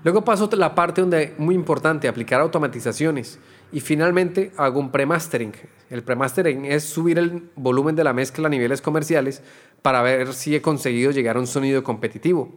Luego 0.05 0.23
paso 0.23 0.47
a 0.53 0.55
la 0.55 0.75
parte 0.75 1.01
donde 1.01 1.33
muy 1.39 1.55
importante, 1.55 2.07
aplicar 2.07 2.39
automatizaciones. 2.39 3.39
Y 3.71 3.79
finalmente 3.79 4.51
hago 4.55 4.79
un 4.79 4.91
pre-mastering. 4.91 5.53
El 5.89 6.03
pre-mastering 6.03 6.63
es 6.65 6.83
subir 6.83 7.17
el 7.17 7.49
volumen 7.55 7.95
de 7.95 8.03
la 8.03 8.13
mezcla 8.13 8.45
a 8.45 8.51
niveles 8.51 8.83
comerciales 8.83 9.41
para 9.81 10.03
ver 10.03 10.35
si 10.35 10.55
he 10.55 10.61
conseguido 10.61 11.09
llegar 11.09 11.37
a 11.37 11.39
un 11.39 11.47
sonido 11.47 11.83
competitivo. 11.83 12.53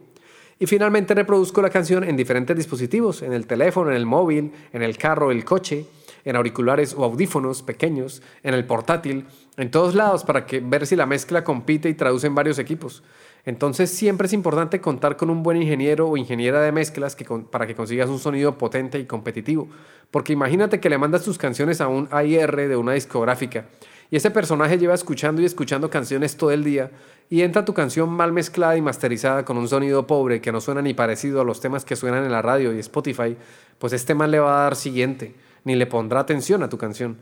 Y 0.59 0.67
finalmente 0.67 1.15
reproduzco 1.15 1.63
la 1.63 1.71
canción 1.71 2.03
en 2.03 2.15
diferentes 2.15 2.55
dispositivos, 2.55 3.23
en 3.23 3.33
el 3.33 3.47
teléfono, 3.47 3.89
en 3.89 3.95
el 3.95 4.05
móvil, 4.05 4.51
en 4.71 4.83
el 4.83 4.95
carro, 4.99 5.31
el 5.31 5.43
coche, 5.43 5.87
en 6.25 6.35
auriculares 6.35 6.93
o 6.93 7.03
audífonos 7.03 7.63
pequeños, 7.63 8.21
en 8.43 8.53
el 8.53 8.65
portátil, 8.65 9.25
en 9.57 9.71
todos 9.71 9.95
lados 9.95 10.23
para 10.23 10.45
ver 10.61 10.85
si 10.85 10.95
la 10.95 11.07
mezcla 11.07 11.43
compite 11.43 11.89
y 11.89 11.95
traduce 11.95 12.27
en 12.27 12.35
varios 12.35 12.59
equipos. 12.59 13.01
Entonces 13.49 13.89
siempre 13.89 14.27
es 14.27 14.33
importante 14.33 14.79
contar 14.79 15.17
con 15.17 15.31
un 15.31 15.41
buen 15.41 15.59
ingeniero 15.59 16.07
o 16.07 16.17
ingeniera 16.17 16.61
de 16.61 16.71
mezclas 16.71 17.17
para 17.49 17.65
que 17.65 17.73
consigas 17.73 18.07
un 18.07 18.19
sonido 18.19 18.59
potente 18.59 18.99
y 18.99 19.05
competitivo. 19.05 19.67
Porque 20.11 20.33
imagínate 20.33 20.79
que 20.79 20.87
le 20.87 20.99
mandas 20.99 21.23
tus 21.23 21.39
canciones 21.39 21.81
a 21.81 21.87
un 21.87 22.07
AIR 22.11 22.67
de 22.67 22.75
una 22.75 22.93
discográfica 22.93 23.65
y 24.11 24.17
ese 24.17 24.29
personaje 24.29 24.77
lleva 24.77 24.93
escuchando 24.93 25.41
y 25.41 25.45
escuchando 25.45 25.89
canciones 25.89 26.37
todo 26.37 26.51
el 26.51 26.63
día 26.63 26.91
y 27.27 27.41
entra 27.41 27.65
tu 27.65 27.73
canción 27.73 28.11
mal 28.11 28.31
mezclada 28.31 28.77
y 28.77 28.83
masterizada 28.83 29.43
con 29.45 29.57
un 29.57 29.67
sonido 29.67 30.05
pobre 30.05 30.41
que 30.41 30.51
no 30.51 30.61
suena 30.61 30.83
ni 30.83 30.93
parecido 30.93 31.41
a 31.41 31.43
los 31.43 31.59
temas 31.59 31.85
que 31.85 31.95
suenan 31.95 32.25
en 32.25 32.31
la 32.31 32.43
radio 32.43 32.71
y 32.71 32.77
Spotify, 32.77 33.35
pues 33.79 33.93
este 33.93 34.13
mal 34.13 34.29
le 34.29 34.37
va 34.37 34.59
a 34.59 34.63
dar 34.65 34.75
siguiente, 34.75 35.33
ni 35.63 35.73
le 35.73 35.87
pondrá 35.87 36.19
atención 36.19 36.61
a 36.61 36.69
tu 36.69 36.77
canción. 36.77 37.17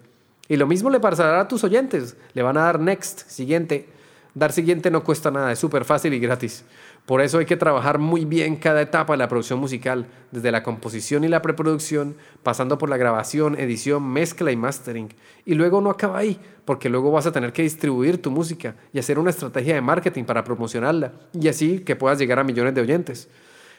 Y 0.50 0.58
lo 0.58 0.68
mismo 0.68 0.90
le 0.90 1.00
pasará 1.00 1.40
a 1.40 1.48
tus 1.48 1.64
oyentes, 1.64 2.18
le 2.34 2.42
van 2.44 2.58
a 2.58 2.64
dar 2.64 2.82
next, 2.82 3.30
siguiente. 3.30 3.96
Dar 4.38 4.52
siguiente 4.52 4.92
no 4.92 5.04
cuesta 5.04 5.32
nada, 5.32 5.52
es 5.52 5.58
súper 5.58 5.84
fácil 5.84 6.14
y 6.14 6.20
gratis. 6.20 6.64
Por 7.08 7.22
eso 7.22 7.40
hay 7.40 7.48
que 7.48 7.58
trabajar 7.58 7.98
muy 7.98 8.24
bien 8.24 8.56
cada 8.56 8.84
etapa 8.84 9.14
de 9.14 9.18
la 9.18 9.28
producción 9.28 9.58
musical, 9.58 10.06
desde 10.32 10.52
la 10.52 10.62
composición 10.62 11.24
y 11.24 11.28
la 11.28 11.42
preproducción, 11.42 12.16
pasando 12.44 12.78
por 12.78 12.88
la 12.88 12.98
grabación, 12.98 13.60
edición, 13.60 14.08
mezcla 14.08 14.52
y 14.52 14.56
mastering. 14.56 15.10
Y 15.44 15.56
luego 15.56 15.82
no 15.82 15.90
acaba 15.90 16.20
ahí, 16.20 16.40
porque 16.66 16.88
luego 16.88 17.10
vas 17.12 17.26
a 17.26 17.32
tener 17.32 17.52
que 17.52 17.64
distribuir 17.64 18.22
tu 18.22 18.30
música 18.30 18.76
y 18.94 19.00
hacer 19.00 19.18
una 19.18 19.32
estrategia 19.32 19.74
de 19.74 19.82
marketing 19.82 20.26
para 20.26 20.44
promocionarla 20.44 21.14
y 21.34 21.48
así 21.48 21.80
que 21.80 21.96
puedas 21.96 22.20
llegar 22.20 22.38
a 22.38 22.44
millones 22.44 22.76
de 22.76 22.82
oyentes. 22.82 23.30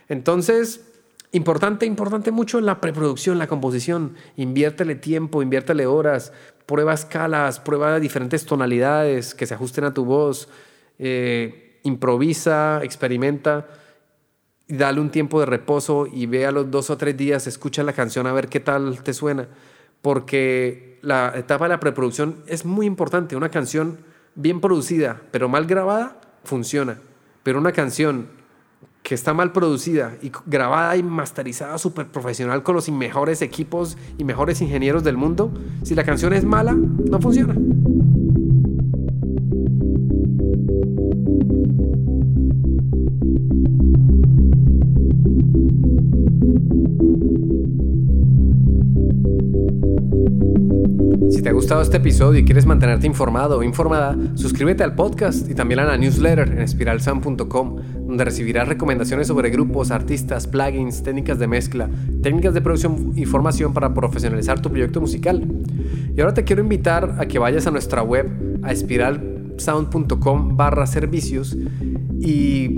Entonces, 0.08 0.97
importante, 1.32 1.86
importante 1.86 2.30
mucho 2.30 2.60
la 2.60 2.80
preproducción, 2.80 3.38
la 3.38 3.46
composición. 3.46 4.14
Inviértele 4.36 4.94
tiempo, 4.94 5.42
inviértele 5.42 5.86
horas, 5.86 6.32
prueba 6.66 6.94
escalas, 6.94 7.60
prueba 7.60 7.98
diferentes 8.00 8.46
tonalidades 8.46 9.34
que 9.34 9.46
se 9.46 9.54
ajusten 9.54 9.84
a 9.84 9.94
tu 9.94 10.04
voz. 10.04 10.48
Eh, 10.98 11.80
improvisa, 11.84 12.80
experimenta, 12.82 13.66
dale 14.68 15.00
un 15.00 15.10
tiempo 15.10 15.40
de 15.40 15.46
reposo 15.46 16.06
y 16.06 16.26
ve 16.26 16.46
a 16.46 16.52
los 16.52 16.70
dos 16.70 16.90
o 16.90 16.96
tres 16.96 17.16
días, 17.16 17.46
escucha 17.46 17.82
la 17.82 17.92
canción 17.92 18.26
a 18.26 18.32
ver 18.32 18.48
qué 18.48 18.60
tal 18.60 19.02
te 19.02 19.14
suena, 19.14 19.48
porque 20.02 20.98
la 21.02 21.32
etapa 21.36 21.64
de 21.64 21.70
la 21.70 21.80
preproducción 21.80 22.42
es 22.46 22.64
muy 22.64 22.86
importante. 22.86 23.36
Una 23.36 23.50
canción 23.50 23.98
bien 24.34 24.60
producida, 24.60 25.22
pero 25.30 25.48
mal 25.48 25.66
grabada, 25.66 26.20
funciona, 26.44 26.98
pero 27.42 27.58
una 27.58 27.72
canción 27.72 28.28
que 29.08 29.14
está 29.14 29.32
mal 29.32 29.52
producida 29.52 30.18
y 30.20 30.30
grabada 30.44 30.94
y 30.94 31.02
masterizada 31.02 31.78
súper 31.78 32.08
profesional 32.08 32.62
con 32.62 32.74
los 32.74 32.90
mejores 32.90 33.40
equipos 33.40 33.96
y 34.18 34.24
mejores 34.24 34.60
ingenieros 34.60 35.02
del 35.02 35.16
mundo, 35.16 35.50
si 35.82 35.94
la 35.94 36.04
canción 36.04 36.34
es 36.34 36.44
mala, 36.44 36.74
no 36.74 37.18
funciona. 37.18 37.54
Si 51.30 51.42
te 51.42 51.50
ha 51.50 51.52
gustado 51.52 51.82
este 51.82 51.98
episodio 51.98 52.40
y 52.40 52.44
quieres 52.44 52.66
mantenerte 52.66 53.06
informado 53.06 53.58
o 53.58 53.62
informada, 53.62 54.16
suscríbete 54.34 54.82
al 54.82 54.94
podcast 54.94 55.48
y 55.50 55.54
también 55.54 55.80
a 55.80 55.84
la 55.84 55.96
newsletter 55.96 56.48
en 56.48 56.62
espiralsound.com, 56.62 57.76
donde 58.06 58.24
recibirás 58.24 58.66
recomendaciones 58.66 59.26
sobre 59.26 59.50
grupos, 59.50 59.90
artistas, 59.90 60.46
plugins, 60.46 61.02
técnicas 61.02 61.38
de 61.38 61.46
mezcla, 61.46 61.90
técnicas 62.22 62.54
de 62.54 62.62
producción 62.62 63.12
y 63.14 63.24
formación 63.26 63.74
para 63.74 63.94
profesionalizar 63.94 64.60
tu 64.60 64.70
proyecto 64.70 65.00
musical. 65.00 65.46
Y 66.16 66.20
ahora 66.20 66.34
te 66.34 66.44
quiero 66.44 66.62
invitar 66.62 67.16
a 67.18 67.26
que 67.26 67.38
vayas 67.38 67.66
a 67.66 67.70
nuestra 67.70 68.02
web, 68.02 68.58
a 68.62 68.72
espiralsound.com 69.58 70.56
barra 70.56 70.86
servicios 70.86 71.56
y 72.20 72.68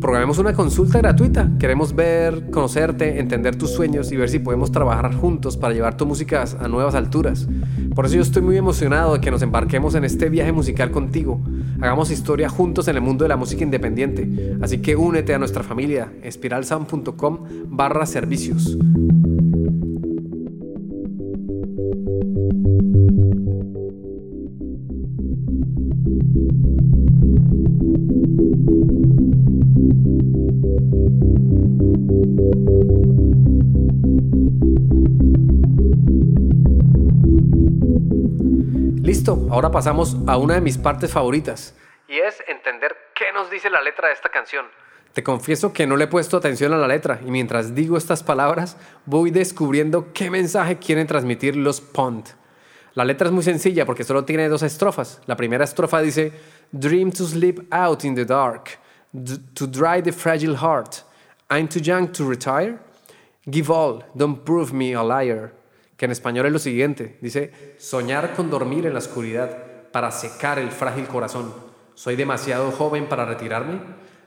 programemos 0.00 0.38
una 0.38 0.54
consulta 0.54 0.98
gratuita. 0.98 1.50
Queremos 1.58 1.94
ver, 1.94 2.50
conocerte, 2.50 3.20
entender 3.20 3.56
tus 3.56 3.70
sueños 3.70 4.10
y 4.10 4.16
ver 4.16 4.28
si 4.28 4.38
podemos 4.38 4.72
trabajar 4.72 5.14
juntos 5.14 5.56
para 5.56 5.74
llevar 5.74 5.96
tu 5.96 6.06
música 6.06 6.44
a 6.58 6.68
nuevas 6.68 6.94
alturas. 6.94 7.46
Por 7.94 8.06
eso 8.06 8.16
yo 8.16 8.22
estoy 8.22 8.42
muy 8.42 8.56
emocionado 8.56 9.14
de 9.14 9.20
que 9.20 9.30
nos 9.30 9.42
embarquemos 9.42 9.94
en 9.94 10.04
este 10.04 10.28
viaje 10.28 10.52
musical 10.52 10.90
contigo. 10.90 11.40
Hagamos 11.80 12.10
historia 12.10 12.48
juntos 12.48 12.88
en 12.88 12.96
el 12.96 13.02
mundo 13.02 13.24
de 13.24 13.28
la 13.28 13.36
música 13.36 13.62
independiente. 13.62 14.56
Así 14.60 14.78
que 14.78 14.96
únete 14.96 15.34
a 15.34 15.38
nuestra 15.38 15.62
familia, 15.62 16.12
espiralsound.com 16.22 17.38
barra 17.68 18.06
servicios. 18.06 18.76
Ahora 39.50 39.70
pasamos 39.70 40.16
a 40.26 40.36
una 40.36 40.54
de 40.54 40.60
mis 40.60 40.78
partes 40.78 41.12
favoritas. 41.12 41.74
Y 42.08 42.18
es 42.18 42.42
entender 42.46 42.96
qué 43.14 43.32
nos 43.32 43.50
dice 43.50 43.68
la 43.68 43.82
letra 43.82 44.08
de 44.08 44.14
esta 44.14 44.28
canción. 44.28 44.66
Te 45.12 45.24
confieso 45.24 45.72
que 45.72 45.86
no 45.88 45.96
le 45.96 46.04
he 46.04 46.08
puesto 46.08 46.36
atención 46.36 46.72
a 46.72 46.76
la 46.76 46.86
letra 46.86 47.20
y 47.26 47.30
mientras 47.32 47.74
digo 47.74 47.96
estas 47.96 48.22
palabras 48.22 48.76
voy 49.06 49.32
descubriendo 49.32 50.12
qué 50.12 50.30
mensaje 50.30 50.78
quieren 50.78 51.08
transmitir 51.08 51.56
los 51.56 51.80
Pond. 51.80 52.26
La 52.94 53.04
letra 53.04 53.26
es 53.26 53.32
muy 53.32 53.42
sencilla 53.42 53.84
porque 53.86 54.04
solo 54.04 54.24
tiene 54.24 54.48
dos 54.48 54.62
estrofas. 54.62 55.20
La 55.26 55.36
primera 55.36 55.64
estrofa 55.64 56.00
dice, 56.00 56.32
Dream 56.70 57.10
to 57.10 57.24
sleep 57.24 57.60
out 57.72 58.04
in 58.04 58.14
the 58.14 58.24
dark, 58.24 58.78
to 59.54 59.66
dry 59.66 60.00
the 60.00 60.12
fragile 60.12 60.56
heart. 60.56 61.04
I'm 61.50 61.68
too 61.68 61.80
young 61.80 62.12
to 62.12 62.28
retire. 62.28 62.78
Give 63.50 63.68
all, 63.70 64.04
don't 64.14 64.44
prove 64.44 64.72
me 64.72 64.94
a 64.94 65.02
liar 65.02 65.59
que 66.00 66.06
en 66.06 66.12
español 66.12 66.46
es 66.46 66.52
lo 66.52 66.58
siguiente. 66.58 67.18
Dice, 67.20 67.52
soñar 67.76 68.32
con 68.34 68.48
dormir 68.48 68.86
en 68.86 68.94
la 68.94 69.00
oscuridad 69.00 69.54
para 69.92 70.10
secar 70.10 70.58
el 70.58 70.70
frágil 70.70 71.06
corazón. 71.06 71.52
¿Soy 71.92 72.16
demasiado 72.16 72.70
joven 72.70 73.06
para 73.06 73.26
retirarme? 73.26 73.80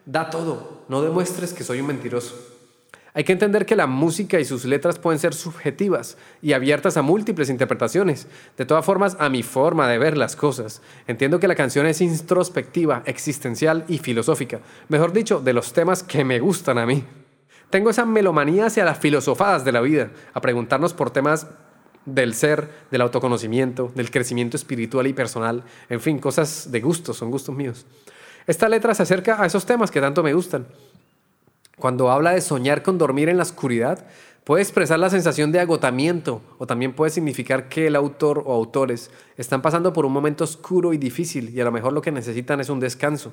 Da 0.05 0.29
todo, 0.29 0.83
no 0.87 1.01
demuestres 1.01 1.51
que 1.51 1.63
soy 1.63 1.79
un 1.81 1.87
mentiroso. 1.87 2.35
Hay 3.15 3.23
que 3.23 3.31
entender 3.31 3.65
que 3.65 3.75
la 3.75 3.87
música 3.87 4.39
y 4.39 4.45
sus 4.45 4.65
letras 4.65 4.99
pueden 4.99 5.17
ser 5.17 5.33
subjetivas 5.33 6.15
y 6.43 6.53
abiertas 6.53 6.95
a 6.95 7.01
múltiples 7.01 7.49
interpretaciones. 7.49 8.27
De 8.55 8.67
todas 8.67 8.85
formas, 8.85 9.17
a 9.19 9.29
mi 9.29 9.41
forma 9.41 9.87
de 9.89 9.97
ver 9.97 10.15
las 10.15 10.35
cosas, 10.35 10.83
entiendo 11.07 11.39
que 11.39 11.47
la 11.47 11.55
canción 11.55 11.87
es 11.87 12.01
introspectiva, 12.01 13.01
existencial 13.07 13.83
y 13.87 13.97
filosófica. 13.97 14.59
Mejor 14.89 15.11
dicho, 15.11 15.41
de 15.41 15.53
los 15.53 15.73
temas 15.73 16.03
que 16.03 16.23
me 16.23 16.39
gustan 16.39 16.77
a 16.77 16.85
mí. 16.85 17.03
Tengo 17.73 17.89
esa 17.89 18.05
melomanía 18.05 18.67
hacia 18.67 18.85
las 18.85 18.99
filosofadas 18.99 19.65
de 19.65 19.71
la 19.71 19.81
vida, 19.81 20.11
a 20.35 20.41
preguntarnos 20.41 20.93
por 20.93 21.09
temas 21.09 21.47
del 22.05 22.33
ser, 22.33 22.69
del 22.91 23.01
autoconocimiento, 23.01 23.91
del 23.95 24.11
crecimiento 24.11 24.57
espiritual 24.57 25.07
y 25.07 25.13
personal, 25.13 25.63
en 25.89 26.01
fin, 26.01 26.19
cosas 26.19 26.71
de 26.71 26.81
gustos, 26.81 27.17
son 27.17 27.31
gustos 27.31 27.55
míos. 27.55 27.85
Esta 28.45 28.67
letra 28.67 28.93
se 28.93 29.03
acerca 29.03 29.41
a 29.41 29.45
esos 29.45 29.65
temas 29.65 29.91
que 29.91 30.01
tanto 30.01 30.21
me 30.23 30.33
gustan. 30.33 30.67
Cuando 31.77 32.11
habla 32.11 32.31
de 32.31 32.41
soñar 32.41 32.83
con 32.83 32.97
dormir 32.97 33.29
en 33.29 33.37
la 33.37 33.43
oscuridad, 33.43 34.05
puede 34.43 34.61
expresar 34.61 34.99
la 34.99 35.09
sensación 35.09 35.51
de 35.51 35.59
agotamiento 35.59 36.41
o 36.57 36.67
también 36.67 36.93
puede 36.93 37.11
significar 37.11 37.69
que 37.69 37.87
el 37.87 37.95
autor 37.95 38.43
o 38.45 38.53
autores 38.53 39.09
están 39.37 39.61
pasando 39.61 39.93
por 39.93 40.05
un 40.05 40.11
momento 40.11 40.43
oscuro 40.43 40.93
y 40.93 40.97
difícil 40.97 41.49
y 41.55 41.61
a 41.61 41.63
lo 41.63 41.71
mejor 41.71 41.93
lo 41.93 42.01
que 42.01 42.11
necesitan 42.11 42.59
es 42.59 42.69
un 42.69 42.79
descanso. 42.79 43.31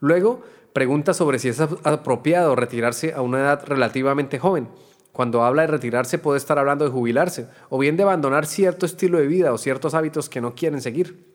Luego, 0.00 0.42
pregunta 0.72 1.14
sobre 1.14 1.38
si 1.38 1.48
es 1.48 1.60
apropiado 1.60 2.56
retirarse 2.56 3.12
a 3.12 3.20
una 3.20 3.40
edad 3.40 3.64
relativamente 3.66 4.38
joven. 4.38 4.68
Cuando 5.12 5.44
habla 5.44 5.62
de 5.62 5.68
retirarse 5.68 6.18
puede 6.18 6.38
estar 6.38 6.58
hablando 6.58 6.84
de 6.84 6.90
jubilarse 6.90 7.46
o 7.68 7.78
bien 7.78 7.96
de 7.96 8.02
abandonar 8.02 8.46
cierto 8.46 8.86
estilo 8.86 9.18
de 9.18 9.26
vida 9.26 9.52
o 9.52 9.58
ciertos 9.58 9.94
hábitos 9.94 10.28
que 10.28 10.40
no 10.40 10.54
quieren 10.54 10.80
seguir. 10.80 11.32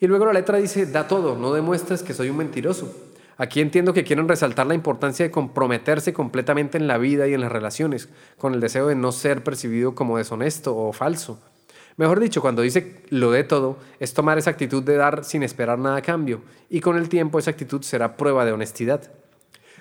Y 0.00 0.06
luego 0.06 0.26
la 0.26 0.32
letra 0.32 0.58
dice, 0.58 0.86
da 0.86 1.08
todo, 1.08 1.36
no 1.36 1.52
demuestres 1.52 2.04
que 2.04 2.14
soy 2.14 2.30
un 2.30 2.36
mentiroso. 2.36 2.94
Aquí 3.36 3.60
entiendo 3.60 3.92
que 3.92 4.04
quieren 4.04 4.28
resaltar 4.28 4.66
la 4.66 4.74
importancia 4.74 5.24
de 5.24 5.30
comprometerse 5.30 6.12
completamente 6.12 6.78
en 6.78 6.86
la 6.86 6.98
vida 6.98 7.28
y 7.28 7.34
en 7.34 7.40
las 7.40 7.52
relaciones, 7.52 8.08
con 8.36 8.54
el 8.54 8.60
deseo 8.60 8.88
de 8.88 8.96
no 8.96 9.12
ser 9.12 9.44
percibido 9.44 9.94
como 9.94 10.18
deshonesto 10.18 10.76
o 10.76 10.92
falso. 10.92 11.40
Mejor 11.96 12.20
dicho, 12.20 12.40
cuando 12.40 12.62
dice 12.62 13.02
lo 13.10 13.32
de 13.32 13.42
todo, 13.44 13.78
es 13.98 14.14
tomar 14.14 14.38
esa 14.38 14.50
actitud 14.50 14.82
de 14.82 14.96
dar 14.96 15.24
sin 15.24 15.42
esperar 15.42 15.78
nada 15.78 15.96
a 15.96 16.02
cambio, 16.02 16.42
y 16.68 16.80
con 16.80 16.96
el 16.96 17.08
tiempo 17.08 17.38
esa 17.38 17.50
actitud 17.50 17.82
será 17.82 18.16
prueba 18.16 18.44
de 18.44 18.52
honestidad. 18.52 19.10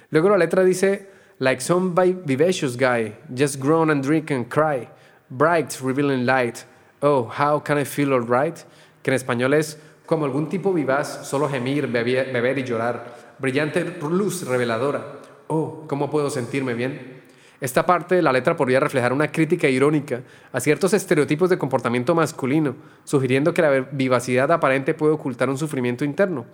Luego 0.09 0.29
la 0.29 0.37
letra 0.37 0.63
dice, 0.63 1.09
like 1.39 1.61
some 1.61 1.93
vivacious 1.93 2.75
guy, 2.75 3.13
just 3.33 3.59
groan 3.59 3.89
and 3.89 4.03
drink 4.03 4.31
and 4.31 4.49
cry, 4.49 4.87
bright, 5.29 5.79
revealing 5.81 6.25
light, 6.25 6.65
oh, 7.01 7.25
how 7.25 7.59
can 7.59 7.77
I 7.77 7.85
feel 7.85 8.13
alright? 8.13 8.63
Que 9.03 9.11
en 9.11 9.15
español 9.15 9.53
es 9.53 9.77
como 10.05 10.25
algún 10.25 10.49
tipo 10.49 10.73
vivaz, 10.73 11.27
solo 11.27 11.47
gemir, 11.47 11.87
beber 11.87 12.57
y 12.57 12.63
llorar, 12.63 13.35
brillante 13.39 13.83
luz 14.01 14.47
reveladora, 14.47 15.03
oh, 15.47 15.83
¿cómo 15.87 16.09
puedo 16.09 16.29
sentirme 16.29 16.73
bien? 16.73 17.17
Esta 17.59 17.85
parte 17.85 18.15
de 18.15 18.21
la 18.21 18.31
letra 18.31 18.55
podría 18.55 18.79
reflejar 18.79 19.13
una 19.13 19.31
crítica 19.31 19.67
irónica 19.67 20.21
a 20.51 20.59
ciertos 20.59 20.93
estereotipos 20.93 21.49
de 21.49 21.57
comportamiento 21.57 22.13
masculino, 22.13 22.75
sugiriendo 23.03 23.53
que 23.53 23.63
la 23.63 23.87
vivacidad 23.91 24.51
aparente 24.51 24.93
puede 24.93 25.13
ocultar 25.13 25.49
un 25.49 25.57
sufrimiento 25.57 26.05
interno. 26.05 26.45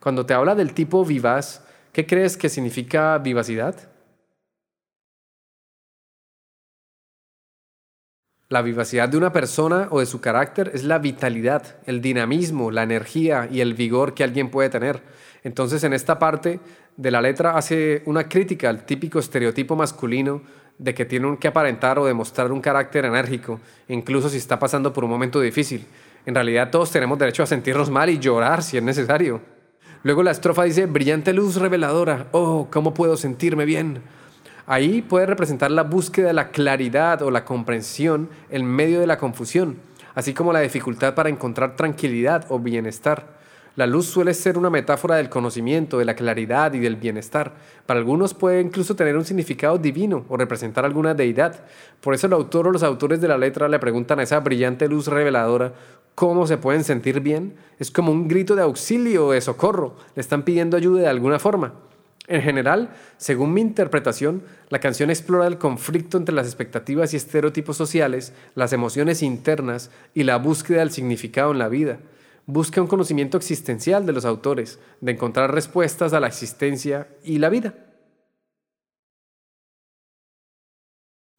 Cuando 0.00 0.24
te 0.24 0.34
habla 0.34 0.54
del 0.54 0.72
tipo 0.72 1.04
vivaz, 1.04 1.64
¿qué 1.92 2.06
crees 2.06 2.36
que 2.36 2.48
significa 2.48 3.18
vivacidad? 3.18 3.74
La 8.48 8.62
vivacidad 8.62 9.08
de 9.08 9.16
una 9.16 9.32
persona 9.32 9.88
o 9.90 9.98
de 9.98 10.06
su 10.06 10.20
carácter 10.20 10.70
es 10.72 10.84
la 10.84 11.00
vitalidad, 11.00 11.78
el 11.84 12.00
dinamismo, 12.00 12.70
la 12.70 12.84
energía 12.84 13.48
y 13.50 13.60
el 13.60 13.74
vigor 13.74 14.14
que 14.14 14.22
alguien 14.22 14.50
puede 14.50 14.70
tener. 14.70 15.02
Entonces 15.42 15.82
en 15.82 15.92
esta 15.92 16.20
parte 16.20 16.60
de 16.96 17.10
la 17.10 17.20
letra 17.20 17.56
hace 17.56 18.04
una 18.06 18.28
crítica 18.28 18.68
al 18.68 18.86
típico 18.86 19.18
estereotipo 19.18 19.74
masculino 19.74 20.42
de 20.78 20.94
que 20.94 21.04
tiene 21.04 21.36
que 21.38 21.48
aparentar 21.48 21.98
o 21.98 22.06
demostrar 22.06 22.52
un 22.52 22.60
carácter 22.60 23.04
enérgico, 23.04 23.60
incluso 23.88 24.28
si 24.28 24.36
está 24.36 24.60
pasando 24.60 24.92
por 24.92 25.02
un 25.02 25.10
momento 25.10 25.40
difícil. 25.40 25.84
En 26.24 26.36
realidad 26.36 26.70
todos 26.70 26.92
tenemos 26.92 27.18
derecho 27.18 27.42
a 27.42 27.46
sentirnos 27.46 27.90
mal 27.90 28.10
y 28.10 28.20
llorar 28.20 28.62
si 28.62 28.76
es 28.76 28.82
necesario. 28.82 29.40
Luego 30.04 30.22
la 30.22 30.30
estrofa 30.30 30.62
dice, 30.62 30.86
brillante 30.86 31.32
luz 31.32 31.56
reveladora, 31.56 32.28
oh, 32.30 32.68
¿cómo 32.70 32.94
puedo 32.94 33.16
sentirme 33.16 33.64
bien? 33.64 34.02
Ahí 34.68 35.00
puede 35.00 35.26
representar 35.26 35.70
la 35.70 35.84
búsqueda 35.84 36.26
de 36.26 36.32
la 36.32 36.48
claridad 36.48 37.22
o 37.22 37.30
la 37.30 37.44
comprensión 37.44 38.28
en 38.50 38.64
medio 38.66 38.98
de 38.98 39.06
la 39.06 39.16
confusión, 39.16 39.76
así 40.16 40.34
como 40.34 40.52
la 40.52 40.58
dificultad 40.58 41.14
para 41.14 41.28
encontrar 41.28 41.76
tranquilidad 41.76 42.46
o 42.48 42.58
bienestar. 42.58 43.36
La 43.76 43.86
luz 43.86 44.06
suele 44.06 44.34
ser 44.34 44.58
una 44.58 44.68
metáfora 44.68 45.16
del 45.16 45.28
conocimiento, 45.28 45.98
de 45.98 46.04
la 46.04 46.16
claridad 46.16 46.72
y 46.72 46.80
del 46.80 46.96
bienestar. 46.96 47.52
Para 47.84 48.00
algunos 48.00 48.34
puede 48.34 48.60
incluso 48.60 48.96
tener 48.96 49.16
un 49.16 49.24
significado 49.24 49.78
divino 49.78 50.24
o 50.28 50.36
representar 50.36 50.84
alguna 50.84 51.14
deidad. 51.14 51.60
Por 52.00 52.14
eso 52.14 52.26
el 52.26 52.32
autor 52.32 52.66
o 52.66 52.72
los 52.72 52.82
autores 52.82 53.20
de 53.20 53.28
la 53.28 53.38
letra 53.38 53.68
le 53.68 53.78
preguntan 53.78 54.18
a 54.18 54.24
esa 54.24 54.40
brillante 54.40 54.88
luz 54.88 55.06
reveladora 55.06 55.74
cómo 56.16 56.46
se 56.46 56.56
pueden 56.56 56.82
sentir 56.82 57.20
bien. 57.20 57.54
Es 57.78 57.92
como 57.92 58.10
un 58.10 58.26
grito 58.26 58.56
de 58.56 58.62
auxilio 58.62 59.26
o 59.26 59.32
de 59.32 59.42
socorro. 59.42 59.94
Le 60.16 60.22
están 60.22 60.42
pidiendo 60.42 60.76
ayuda 60.76 61.02
de 61.02 61.08
alguna 61.08 61.38
forma. 61.38 61.74
En 62.28 62.42
general, 62.42 62.90
según 63.18 63.54
mi 63.54 63.60
interpretación, 63.60 64.42
la 64.68 64.80
canción 64.80 65.10
explora 65.10 65.46
el 65.46 65.58
conflicto 65.58 66.18
entre 66.18 66.34
las 66.34 66.46
expectativas 66.46 67.12
y 67.12 67.16
estereotipos 67.16 67.76
sociales, 67.76 68.32
las 68.54 68.72
emociones 68.72 69.22
internas 69.22 69.90
y 70.14 70.24
la 70.24 70.36
búsqueda 70.36 70.80
del 70.80 70.90
significado 70.90 71.52
en 71.52 71.58
la 71.58 71.68
vida 71.68 71.98
busca 72.46 72.80
un 72.80 72.86
conocimiento 72.86 73.36
existencial 73.36 74.06
de 74.06 74.12
los 74.12 74.24
autores, 74.24 74.78
de 75.00 75.12
encontrar 75.12 75.52
respuestas 75.52 76.12
a 76.12 76.20
la 76.20 76.28
existencia 76.28 77.08
y 77.24 77.38
la 77.38 77.48
vida. 77.48 77.74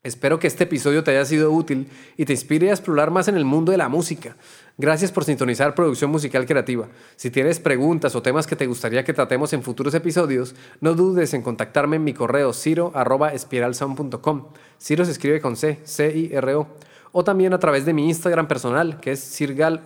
Espero 0.08 0.40
que 0.40 0.48
este 0.48 0.64
episodio 0.64 1.04
te 1.04 1.12
haya 1.12 1.26
sido 1.26 1.52
útil 1.52 1.90
y 2.16 2.24
te 2.24 2.32
inspire 2.32 2.70
a 2.70 2.74
explorar 2.74 3.12
más 3.12 3.28
en 3.28 3.36
el 3.36 3.44
mundo 3.44 3.74
de 3.74 3.78
la 3.78 3.90
música. 3.90 4.38
Gracias 4.78 5.12
por 5.12 5.26
sintonizar 5.26 5.76
Producción 5.76 6.10
Musical 6.12 6.46
Creativa. 6.46 6.88
Si 7.18 7.30
tienes 7.30 7.60
preguntas 7.60 8.16
o 8.16 8.22
temas 8.22 8.48
que 8.48 8.56
te 8.56 8.68
gustaría 8.68 9.04
que 9.04 9.12
tratemos 9.12 9.52
en 9.52 9.64
futuros 9.64 9.94
episodios, 9.94 10.56
no 10.80 10.94
dudes 10.94 11.34
en 11.34 11.42
contactarme 11.42 11.98
en 11.98 12.06
mi 12.06 12.14
correo 12.14 12.54
ciro.espiralsound.com. 12.54 14.48
Ciro 14.80 15.04
se 15.04 15.12
escribe 15.12 15.42
con 15.42 15.58
C, 15.58 15.80
C-I-R-O. 15.84 16.68
O 17.12 17.24
también 17.26 17.54
a 17.54 17.60
través 17.60 17.86
de 17.86 17.94
mi 17.94 18.08
Instagram 18.08 18.48
personal, 18.48 19.02
que 19.02 19.12
es 19.12 19.20
cirgalv. 19.20 19.82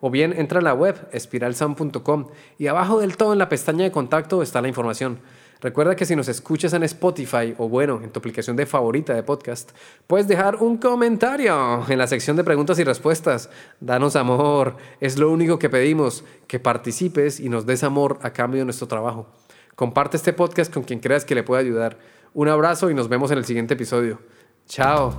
O 0.00 0.10
bien 0.10 0.34
entra 0.36 0.58
en 0.58 0.64
la 0.64 0.74
web 0.74 1.08
espiralsound.com 1.10 2.26
y 2.58 2.66
abajo 2.66 3.00
del 3.00 3.16
todo 3.16 3.32
en 3.32 3.38
la 3.38 3.48
pestaña 3.48 3.84
de 3.84 3.92
contacto 3.92 4.42
está 4.42 4.60
la 4.60 4.68
información. 4.68 5.20
Recuerda 5.64 5.96
que 5.96 6.04
si 6.04 6.14
nos 6.14 6.28
escuchas 6.28 6.74
en 6.74 6.82
Spotify 6.82 7.54
o 7.56 7.70
bueno, 7.70 8.02
en 8.04 8.10
tu 8.10 8.18
aplicación 8.18 8.54
de 8.54 8.66
favorita 8.66 9.14
de 9.14 9.22
podcast, 9.22 9.70
puedes 10.06 10.28
dejar 10.28 10.56
un 10.56 10.76
comentario 10.76 11.82
en 11.88 11.96
la 11.96 12.06
sección 12.06 12.36
de 12.36 12.44
preguntas 12.44 12.78
y 12.78 12.84
respuestas. 12.84 13.48
Danos 13.80 14.14
amor, 14.14 14.76
es 15.00 15.18
lo 15.18 15.30
único 15.30 15.58
que 15.58 15.70
pedimos, 15.70 16.22
que 16.48 16.60
participes 16.60 17.40
y 17.40 17.48
nos 17.48 17.64
des 17.64 17.82
amor 17.82 18.18
a 18.20 18.34
cambio 18.34 18.58
de 18.58 18.66
nuestro 18.66 18.88
trabajo. 18.88 19.26
Comparte 19.74 20.18
este 20.18 20.34
podcast 20.34 20.70
con 20.70 20.82
quien 20.82 21.00
creas 21.00 21.24
que 21.24 21.34
le 21.34 21.42
pueda 21.42 21.62
ayudar. 21.62 21.96
Un 22.34 22.48
abrazo 22.48 22.90
y 22.90 22.94
nos 22.94 23.08
vemos 23.08 23.30
en 23.30 23.38
el 23.38 23.46
siguiente 23.46 23.72
episodio. 23.72 24.20
Chao. 24.68 25.18